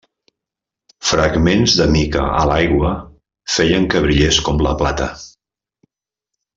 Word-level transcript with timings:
Fragments 1.09 1.75
de 1.81 1.87
mica 1.97 2.23
a 2.43 2.47
l'aigua 2.53 2.93
feien 3.59 3.89
que 3.95 4.05
brillés 4.09 4.43
com 4.49 4.65
la 4.69 4.75
plata. 4.85 5.15